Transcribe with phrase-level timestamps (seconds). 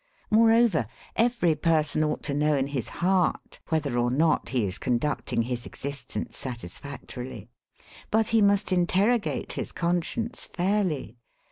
[0.31, 4.79] Moreover, every per son ought to know in his heart whether or not he is
[4.79, 7.49] conducting hJs existence satisfactorily.
[8.09, 11.17] But he must interrogate his conscience fairly.